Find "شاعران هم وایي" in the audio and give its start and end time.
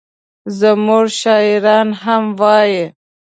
1.21-2.83